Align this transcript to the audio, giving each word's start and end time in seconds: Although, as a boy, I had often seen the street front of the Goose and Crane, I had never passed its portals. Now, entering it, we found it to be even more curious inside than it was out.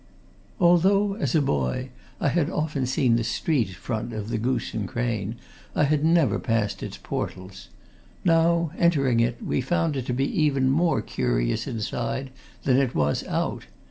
Although, 0.59 1.13
as 1.17 1.35
a 1.35 1.43
boy, 1.43 1.91
I 2.19 2.29
had 2.29 2.49
often 2.49 2.87
seen 2.87 3.17
the 3.17 3.23
street 3.23 3.75
front 3.75 4.13
of 4.13 4.29
the 4.29 4.39
Goose 4.39 4.73
and 4.73 4.87
Crane, 4.87 5.35
I 5.75 5.83
had 5.83 6.03
never 6.03 6.39
passed 6.39 6.81
its 6.81 6.97
portals. 6.97 7.67
Now, 8.25 8.71
entering 8.79 9.19
it, 9.19 9.43
we 9.45 9.61
found 9.61 9.95
it 9.95 10.07
to 10.07 10.13
be 10.13 10.25
even 10.41 10.71
more 10.71 11.03
curious 11.03 11.67
inside 11.67 12.31
than 12.63 12.77
it 12.77 12.95
was 12.95 13.23
out. 13.25 13.67